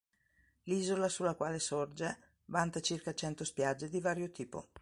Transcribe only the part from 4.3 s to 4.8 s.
tipo.